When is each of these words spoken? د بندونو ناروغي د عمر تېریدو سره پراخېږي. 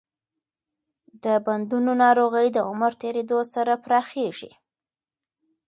د 1.23 1.25
بندونو 1.45 1.91
ناروغي 2.03 2.47
د 2.53 2.57
عمر 2.69 2.91
تېریدو 3.01 3.39
سره 3.53 3.73
پراخېږي. 3.83 4.51